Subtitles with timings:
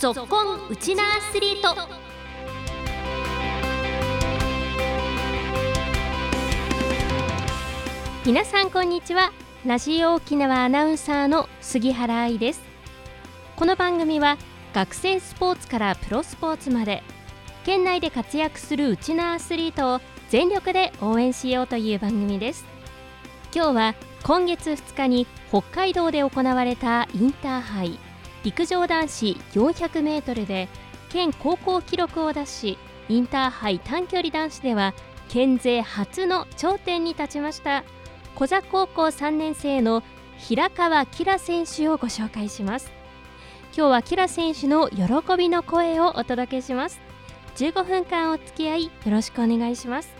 [0.00, 1.76] ぞっこんウチナアスリート。
[8.24, 9.30] 皆さんこんにちは。
[9.66, 12.62] ラジオ沖縄アナウンサーの杉原愛です。
[13.56, 14.38] この番組は
[14.72, 17.02] 学生スポーツからプロスポーツまで
[17.66, 22.64] 県内で活躍するウチナアスリートを全力で応援しようという番組です。
[23.54, 28.09] 今日は今月2日に北海道で行われたインターハイ。
[28.42, 30.68] 陸上男子 400m で
[31.10, 34.94] 県高校記録を出しインターハイ短距離男子では
[35.28, 37.84] 県勢初の頂点に立ちました。
[38.34, 40.02] 小座高校3年生の
[40.38, 42.90] 平川キラ選手をご紹介します。
[43.76, 45.04] 今日はキラ選手の喜
[45.36, 47.00] びの声をお届けします。
[47.56, 50.12] 15分間お付き合いよろしくお願いします。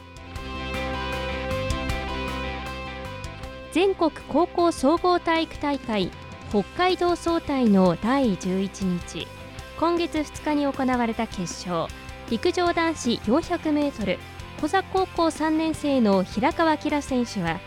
[3.73, 6.11] 全国高校総合体育大会
[6.51, 9.29] 北海道総体の第11日。
[9.79, 11.87] 今月2日に行われた決勝。
[12.29, 14.19] 陸上男子 400m
[14.61, 17.61] 小座高校3年生の平川キラ選手は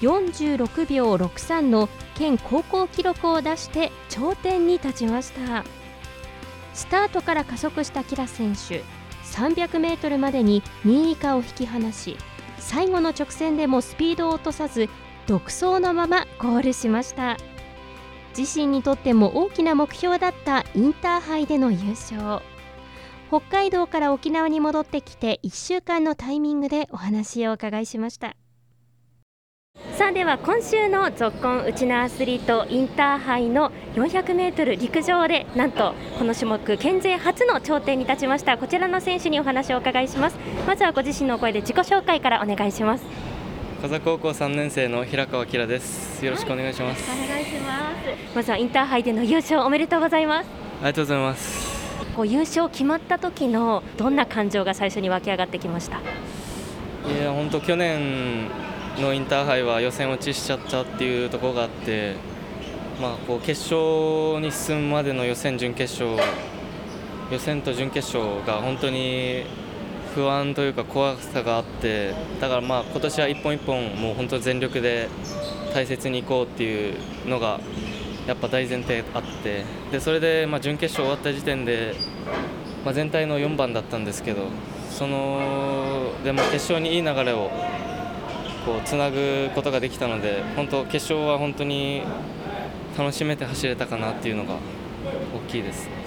[0.00, 5.64] 46秒63の県高校記録を出して頂点に立ちました。
[6.74, 8.82] スタートから加速したキラ選手。
[9.30, 12.16] 300m までに2位以下を引き離し
[12.58, 14.88] 最後の直線でもスピードを落とさず
[15.26, 17.36] 独走のままゴールしました。
[18.36, 22.42] 自身にとっても大きな目標だったインターハイでの優勝。
[23.28, 28.36] 北海道から沖縄に戻ってきて1週間のタイミングでお話をお伺いしました。
[29.96, 38.56] さあでは今週の「ぞっこんうちのアスリートインターハイ」の 400m 陸上でなんとこの種目県勢初の頂点に立ちました。
[38.56, 40.36] こちらの選手にお話をお伺いします。
[40.66, 43.33] まずはご自身の声で自己紹介からお願いします。
[43.82, 46.24] 風高校3年生の平川明です。
[46.24, 48.36] よろしくお願いします、はい、お願いします。
[48.36, 50.46] まずはインターハイでの優勝おめでとうございます。
[50.46, 51.74] ありがとうございます。
[52.16, 55.98] こう優勝決まった時のどんな感情が最初に湧き上がってきました？
[55.98, 56.02] い
[57.22, 58.48] や本当去年
[58.98, 62.14] のインターハイは予選落ちしちゃったっていうところがあって
[63.02, 66.22] まあこう決勝に進むまでの予選準決勝
[67.30, 69.44] 予選と準決勝が本当に
[70.14, 75.08] 不安というか怖さがあってだからまあ今年は一本一本もう本当全力で
[75.74, 77.60] 大切にいこうっていうのが
[78.26, 81.94] やっぱ大前提あってでそれでま準決勝終わった時点で、
[82.84, 84.46] まあ、全体の4番だったんですけど
[84.90, 87.50] そのでも決勝にいい流れを
[88.64, 92.02] こうつなぐことができたので本当決勝は本当に
[92.96, 94.54] 楽しめて走れたかなっていうのが
[95.34, 96.03] 大きいです。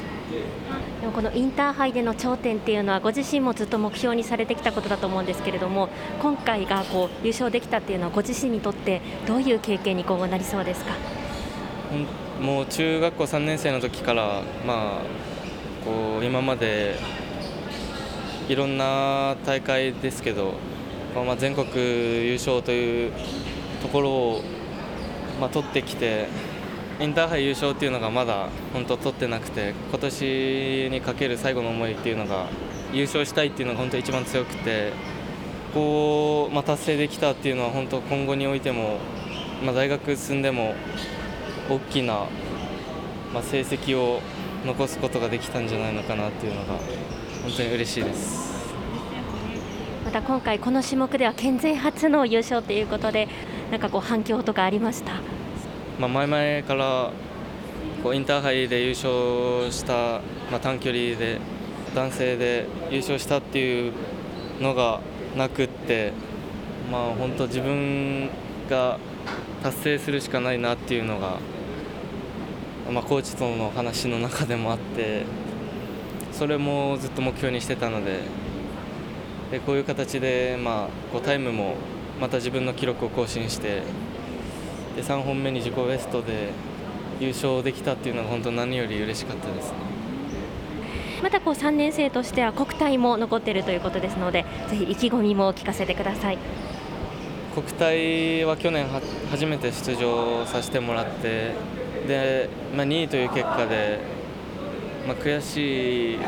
[1.02, 5.90] でもこのインターハイでの頂点っていうのはご自身もずっと目標にされてきたことだと思うんですけれども
[6.22, 10.92] 今回がこう優勝できたっていうのはご自身にとってどういう経験に今後なりそうですか？
[12.42, 15.02] もう中学校3年生の時から、まあ、
[15.86, 16.96] こう今まで
[18.50, 20.54] いろんな大会ですけど、
[21.16, 23.12] まあ、全国優勝という
[23.82, 24.42] ところを、
[25.40, 26.28] まあ、取ってきて
[27.00, 32.48] インターハイ優勝っていうのがまだ本当取ってなくて今年にかける最後の思いっていうのが
[32.92, 34.94] 優勝したいっていうのが本当一番強くて
[35.74, 38.98] こう、まあ、達成できたっていうのは本当今後においても、
[39.64, 40.74] まあ、大学進んでも
[41.70, 42.26] 大きな、
[43.32, 44.22] まあ、成績を
[44.66, 46.74] 残すことができたんじゃないのかなっていうのが
[47.44, 48.58] 本当に嬉しいです。
[50.04, 53.28] また今回この種目では県勢初の優勝ということで
[53.72, 55.12] なんかこう反響とかありました
[56.00, 57.12] まあ、前々から
[58.04, 60.22] こうインターハイで優勝した、
[60.52, 61.40] まあ、短距離で
[61.96, 63.94] 男性で優勝したっていう
[64.62, 65.02] のが
[65.36, 66.14] なくって、
[66.92, 68.30] まあ、本当自分
[68.70, 69.00] が
[69.64, 71.40] 達成するしかないなっていうのが、
[72.92, 75.24] まあ、コーチとの話の中でもあって
[76.32, 78.20] それもずっと目標にしてたので
[79.52, 81.76] でこういう形で、まあ、こうタイムも
[82.22, 83.82] また自分の記録を更新して
[84.98, 86.50] で3本目に自己ベストで
[87.20, 89.78] 優勝できたっていうのが本当何より嬉しかったですね。
[91.22, 96.38] またこう3年生としては国体も残っているということですのでぜひ意気込みも聞かせてください
[97.56, 99.02] 国体は去年は
[99.32, 101.54] 初めて出場させてもらって
[102.08, 104.00] で、まあ、2位という結果で、
[105.08, 106.20] まあ、悔しい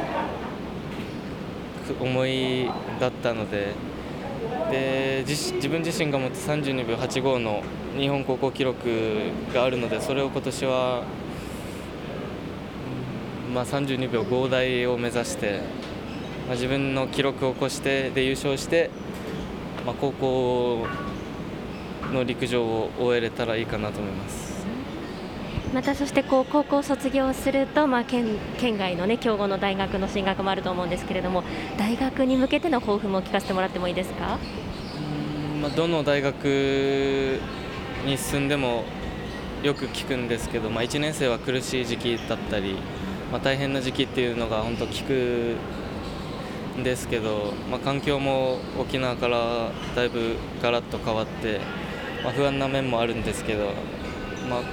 [1.99, 2.67] 思い
[2.99, 3.73] だったのでで
[5.29, 7.61] 自分自身が持って32秒85の
[7.95, 8.79] 日本高校記録
[9.53, 11.03] があるのでそれを今年は、
[13.53, 15.61] まあ、32秒5台を目指して、
[16.47, 18.89] まあ、自分の記録を越してで優勝して、
[19.85, 20.87] まあ、高校
[22.11, 24.49] の陸上を終えれたらいいかなと思います。
[25.75, 31.43] またそしてこう高校卒業すると、まあ、県県外の、ね、強豪の大学の進学もあると思うんですけれども
[31.77, 34.39] 大学に向けての抱負も聞かせてもらってもいいですか？
[35.61, 37.37] まあ、どの大学
[38.05, 38.85] に進んでも
[39.61, 42.75] よく聞くんですけど、まあ、1年生は苦しい時期だったり、
[43.29, 45.57] まあ、大変な時期っていうのが本当聞く
[46.79, 51.59] んですけど、まあ、環境も沖縄からだいぶガラッと変わって、
[52.23, 53.73] まあ、不安な面もあるんですけど、
[54.49, 54.65] まあこ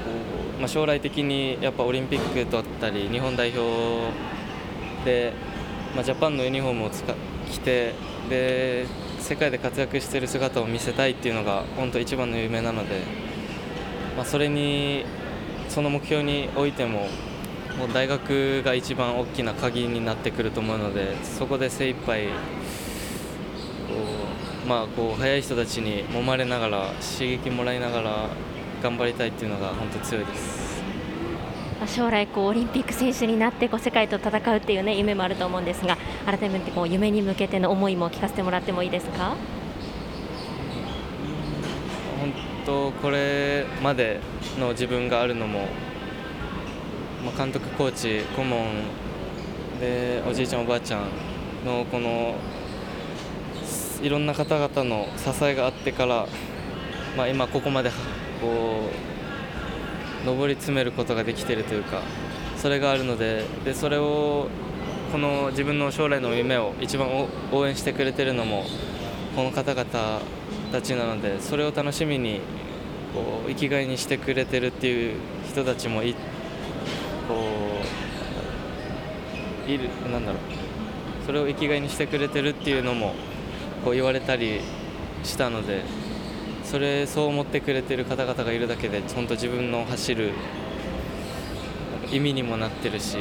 [0.56, 4.12] うまあ、将来的にやっぱオリンピックだったり日本代表
[5.04, 5.32] で、
[5.96, 6.90] まあ、ジャパンのユニフォームを
[7.50, 7.92] 着て
[8.30, 8.86] で
[9.18, 13.02] 世界で活躍している姿を見せたいっていうのが本当一番の夢なので、
[14.16, 15.04] まあ、それに
[15.68, 17.08] その目標においても
[17.78, 22.32] もう大学が一番大きな鍵になってくると思うのでそこで精一杯こ
[24.64, 28.28] うまあこう速い人たちに揉まれながら刺激もらいながら
[28.82, 30.65] 頑張りたいっていうのが本当強いです。
[31.86, 39.36] 将来こうオリンピック選手になってこう世界と戦うっていう、ね、夢もあると思うんですが改めてこう夢に向けての思いも聞かせてもらってもいいですか？
[42.18, 42.32] 本
[42.64, 44.20] 当これまで
[44.58, 45.66] の自分があるのも、
[47.24, 48.66] まあ、監督、コーチ、顧問
[49.80, 51.02] でおじいちゃん、おばあちゃん
[51.64, 52.34] のこの
[54.02, 56.26] いろんな方々の支えがあってから、
[57.16, 57.90] まあ、今ここまで
[58.40, 59.15] こう
[60.26, 62.02] 上り詰めることができているというか
[62.56, 64.48] それがあるのででそれを
[65.12, 67.08] この自分の将来の夢を一番
[67.52, 68.64] 応援してくれてるのも
[69.34, 70.20] この方々
[70.72, 72.40] たちなのでそれを楽しみに
[73.14, 76.18] こう生きがいにしてくれてるっていう人たちもいこ
[79.66, 80.66] ういるなんだろう。
[81.26, 83.12] それを生きがいにしてくれてるっていうのも
[83.84, 84.60] こう言われたり
[85.24, 85.82] したので
[86.70, 90.32] それそう思ってくれてる方々がいるだけで本当自分の走る
[92.10, 93.18] 意味にもなってるし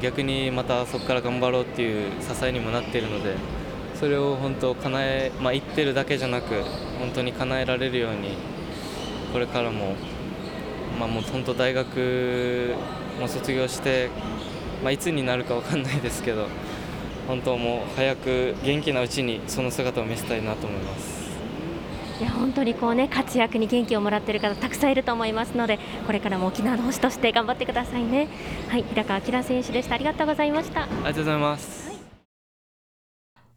[0.00, 3.34] 逆にまたそこから頑張ろうっていう支えにもなっているので
[3.94, 6.62] それを本当叶え、まあ、言ってるだけじゃなく
[6.98, 8.36] 本当に叶えられるように
[9.32, 9.96] これからも、
[10.98, 12.74] まあ、もう本当大学
[13.20, 14.10] も卒業して、
[14.82, 16.46] まあ、いつになるか分かんないですけど
[17.26, 21.13] 本当もう早く元気なうちにその姿を見せたいなと思います。
[22.20, 28.28] いや本当にこうね活躍に元気をもらっている方たくさんいると思いますのでこれからも沖縄の星として頑張ってくださいね。
[28.68, 29.94] はい平川明選手でした。
[29.94, 30.84] ありがとうございました。
[30.84, 31.98] ありがとうございます、はい、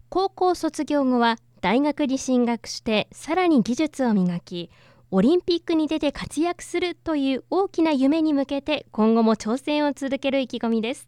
[0.10, 4.72] 高校卒業後は大学に進学してさらに技術を磨き
[5.12, 11.08] オリンピックに出て活躍するという大きな夢に向けて今後も挑戦を続ける意気込みです。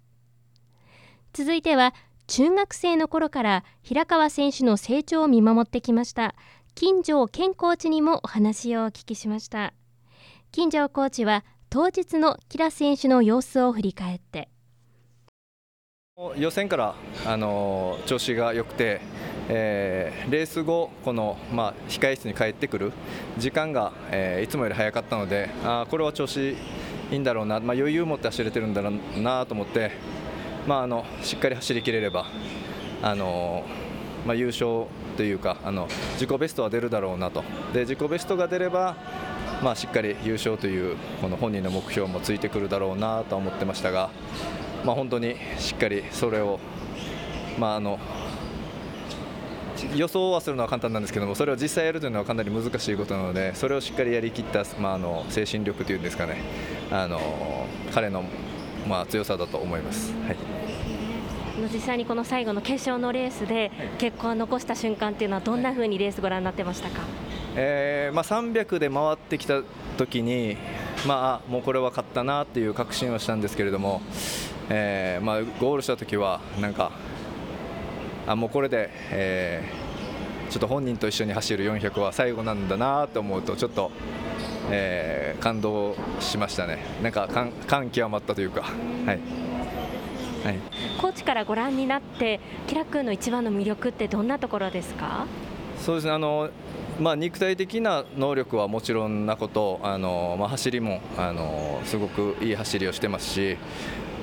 [1.34, 1.94] 続いては
[2.28, 6.36] 中学生の頃から平川選手の成長を見守ってきました。
[6.76, 9.74] 金城健コーチにもお話をお聞きしました。
[10.52, 14.50] 金城コーチは当日のキラ選手の様子を振り返って。
[16.38, 16.96] 予選から
[17.26, 19.00] あの調子が良くて、
[19.48, 22.92] えー、レース後この、まあ、控え室に帰ってくる
[23.38, 26.56] 時間が、えー、いつもより早かったのであこれは調子い
[27.12, 29.92] いんだろうな、まあ、余裕を持って走れてるんだろうなと思って、
[30.68, 32.26] まあ、あのしっかり走りきれれば
[33.02, 33.64] あの、
[34.26, 34.86] まあ、優勝
[35.18, 37.44] というかあの自己ベストは出るだろうなと
[37.74, 38.96] で自己ベストが出れば、
[39.64, 44.10] まあ、しっかり優勝というこの本人の目標もついてくるだろうなと思ってましたが、
[44.86, 46.60] まあ、本当にしっかりそれを、
[47.58, 48.00] まあ、あの
[49.96, 56.42] 予想はするのは簡単なんですけどもそれを実際やるというのはかなり難しいことなのでそれをしっかりやりきった、まあ、あの精神力というんですかね
[56.92, 57.20] あの
[57.94, 58.24] 彼の、
[58.88, 60.14] まあ、強さだと思います。
[60.28, 60.69] はい
[61.68, 67.02] 実際にこの最後の決勝のレースで結果を残した瞬間っていうのはどんなふうにレースご覧になってましたか、
[67.56, 69.62] えーまあ、300で回ってきた
[69.98, 70.58] 時に、
[71.08, 74.02] まあ、もうこれは勝ったなっていう確信はしたんですけれども、
[74.70, 76.92] えーまあ、ゴールした時はなんか
[78.28, 83.92] あもうこれで、えー、ちょっと本人と一緒に走る400は最後なんだなと思うとちょっと、
[84.70, 86.80] えー、感動しましたね。
[87.02, 87.28] なんか
[87.68, 88.62] 感極まったというか。
[89.06, 89.49] はい
[90.44, 90.60] はい、
[91.00, 95.28] コーチからご覧になって、キラ君の一番の魅力ってどんなところですか？
[95.78, 96.14] そうですね。
[96.14, 96.50] あの、
[97.00, 103.58] まあ、肉体的な能力はもちろんなこと、あのまあ、走りもあのすごくいい走りをしてますし、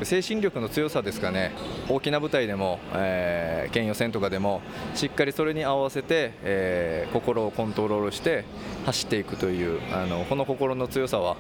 [0.03, 1.53] 精神力の強さですかね、
[1.89, 4.61] 大きな舞台でも、えー、県予選とかでも、
[4.95, 8.45] しっかりそれに合わせて、えー、心をコントロールして
[8.85, 11.37] 走っていくという、あのこの心の強さは、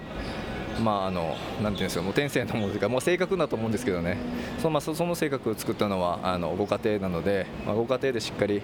[0.82, 4.16] まああのなんていうんですかもう天性のものというかもう性格だと思うんですけどね。
[4.58, 8.62] その,、まあ、その性格を作ったのはあのご家庭なので、まあ、ご家庭でしっかり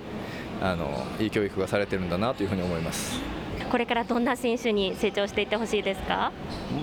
[0.61, 3.21] あのいい教育がされてるんだなというふうに思います。
[3.71, 6.33] これからどんな選手に成長していってほしいですか？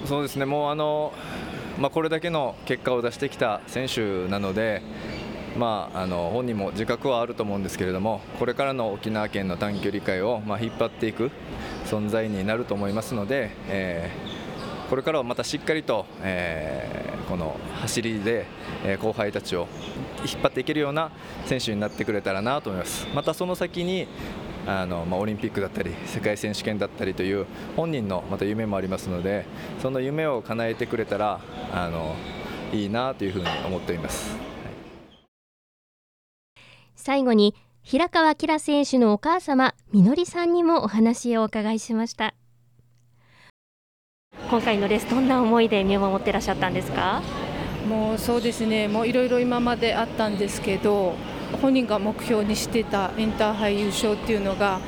[0.05, 0.45] そうですね。
[0.45, 1.13] もうあの、
[1.77, 4.81] まあ、これだけの結果を出してきた選手なので、
[5.57, 11.31] まあ、あの本人も自覚はあると思うんですけれどもこれからの沖縄県の短距離界を、まあ、引っ張っていく
[11.85, 14.29] 存在になると思いますので、えー、
[14.89, 18.47] これからはまたしっかりと、えー、この走りで、
[18.83, 19.67] えー、後輩たちを
[20.25, 21.11] 引っ張っていけるような
[21.45, 23.07] 選手になってくれたらなと思います。
[23.13, 24.07] またその先に
[24.67, 29.45] あのまあ、オリンピックだったり世界選手権だったりという本人のまた夢もありますので
[29.81, 31.39] その夢を叶えてくれたら
[31.73, 32.15] あの
[32.71, 34.37] いいなというふうに思っています。
[36.95, 42.35] 最後に平川明選手のお母様みのりさんにもお話をお伺いしました
[44.49, 47.21] 今回のレースどんな思いで見守ってらっしゃったんですか？
[47.87, 48.87] もうそうですね。
[48.87, 51.13] もういろいろ今まであったんですけど
[51.61, 54.79] 本人が目標にしてたインターハイ優勝っていうのが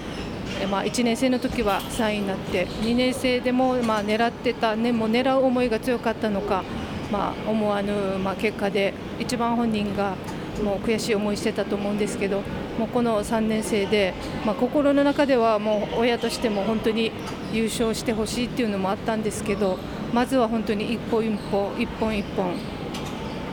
[0.70, 6.63] まあ、1年生の時は3位になって2年生でもまあ狙ってた、ね、もう狙う思いが強かったのか、
[7.12, 10.15] まあ、思わぬまあ結果で一番本人が
[10.63, 12.41] もう悔しい思いしてたと思うんですけど
[12.77, 14.13] もうこの3年生で、
[14.46, 17.12] まあ、心の中ではもう親としても本当に
[17.53, 19.77] 優勝してほしいっていうのもあったんですけど
[20.13, 22.55] まずは本当に一歩一歩一本一本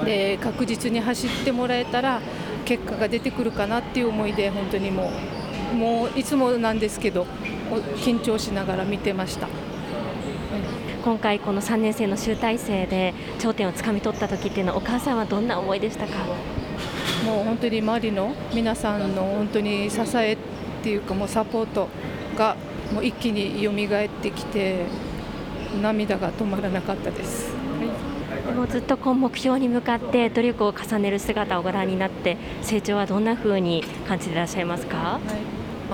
[0.04, 2.20] で確実に走ってもらえたら
[2.64, 5.10] 結果が出てくるかなっていう思いで本当にも
[5.72, 7.26] うもういつもなんですけど
[7.96, 9.48] 緊張しながら見てました。
[11.04, 16.12] 今回この3年生の集大成で頂点をつかみ取った時っていうのはお母さんはどんな思いでしたか？
[17.28, 20.36] もう本当に周りの皆さんの本当に支えっ
[20.82, 21.88] ていうかもうサポート
[22.36, 22.56] が
[22.94, 24.86] もう一気に蘇ってきて
[25.82, 27.52] 涙が止まらなかったです。
[28.46, 35.20] はい、もうずっとこう目標に向かって努力を重ねる姿をご覧になって成長はどんなふうに感じていらっしゃいますか、は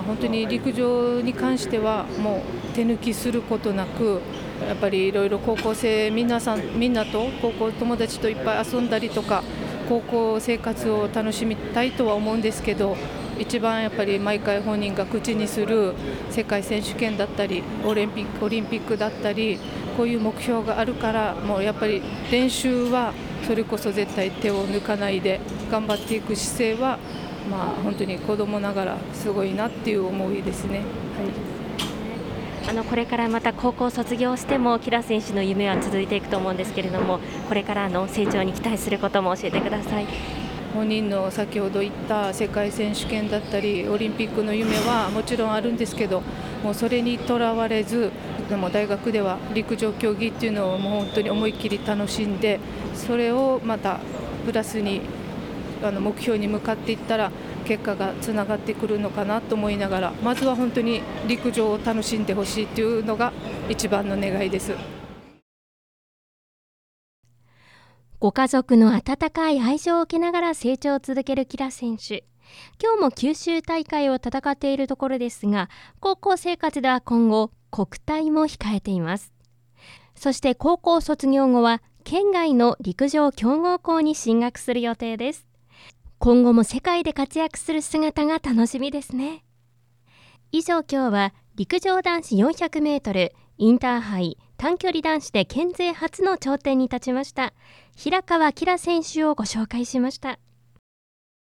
[0.03, 4.21] い、本当に陸上に関してはもう手抜きすることなく
[4.69, 9.43] やっぱりいろいろ高校生皆さんみんなと高校友達といっぱい遊んだりとか
[9.89, 12.97] 高校生活を楽しみたいとは思うんですけど
[13.39, 15.95] 一番やっぱり毎回本人が口にする
[16.31, 19.59] 世界選手権だったりオリンピックオリンピックだったり
[19.97, 23.13] こういう目標があるからもうやっぱり練習は
[23.47, 26.99] それこそ絶対手を抜かないで頑張っていく姿勢は
[27.51, 30.79] まあ本当に子供ながらすごいなっていう思いですね。
[30.79, 31.54] はい
[32.67, 40.07] あのこれからまた高校卒業してもキラ選手の夢は続いていくと思うんですけれどもこれからの成長に期待することも教えてください。
[40.75, 46.21] 本人の先ほど言った世界選手権だったりオリンピックの夢はもちろんあるんですけど
[46.65, 48.11] もうそれにとらわれず
[48.49, 52.59] でも大学では陸上競技っていうのをもう本当に思いっきり楽しんで
[52.93, 54.01] それをまた
[54.45, 55.03] プラスに
[55.81, 57.31] あの目標に向かっていったら
[57.65, 63.33] 結果がつながってくるのかなと思いながらまずは本当に陸上を楽しんでほしいというのが
[63.69, 64.75] 一番の願いです。
[68.21, 72.25] ご家族の温かい愛情を受けながら成長を続けるキラ選手。
[72.83, 79.33] 今日も九州大会を戦っているところですが高校生活では今後国体も控えています。
[80.15, 85.54] そして高校卒業後は県外の陸上強豪校に進学する予定です。
[86.19, 89.45] 今後も世界で活躍する姿が楽しみですね。
[90.53, 97.53] 以上今日は陸上男子400メートルインターハイ短距離男子で県勢初の頂点に立ちました
[97.97, 100.39] 平川明選手をご紹介しました。